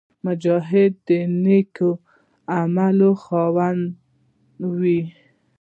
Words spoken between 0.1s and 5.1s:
مجاهد د نېک عملونو خاوند وي.